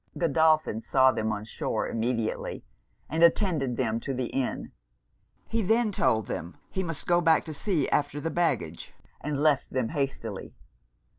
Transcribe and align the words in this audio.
Godolphin 0.17 0.81
saw 0.81 1.11
them 1.11 1.31
on 1.31 1.45
shore 1.45 1.87
immediately, 1.87 2.65
and 3.07 3.21
attended 3.21 3.77
them 3.77 3.99
to 3.99 4.15
the 4.15 4.29
inn. 4.31 4.71
He 5.47 5.61
then 5.61 5.91
told 5.91 6.25
them 6.25 6.57
he 6.71 6.81
must 6.81 7.05
go 7.05 7.21
back 7.21 7.43
to 7.45 7.53
see 7.53 7.87
after 7.89 8.19
the 8.19 8.31
baggage, 8.31 8.95
and 9.19 9.43
left 9.43 9.69
them 9.71 9.89
hastily. 9.89 10.55